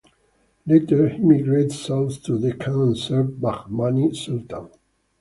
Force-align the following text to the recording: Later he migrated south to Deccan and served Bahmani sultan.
Later 0.65 1.09
he 1.09 1.19
migrated 1.19 1.71
south 1.73 2.23
to 2.23 2.39
Deccan 2.39 2.73
and 2.81 2.97
served 2.97 3.39
Bahmani 3.39 4.15
sultan. 4.15 4.69